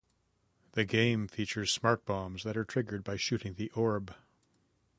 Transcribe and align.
The 0.71 0.83
game 0.83 1.27
features 1.27 1.71
smart 1.71 2.05
bombs 2.05 2.41
that 2.41 2.57
are 2.57 2.63
triggered 2.65 3.03
by 3.03 3.17
shooting 3.17 3.53
the 3.53 3.69
orb. 3.75 4.15